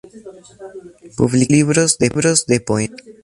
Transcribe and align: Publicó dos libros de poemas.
Publicó 1.15 1.51
dos 1.79 1.99
libros 1.99 2.47
de 2.47 2.59
poemas. 2.59 3.01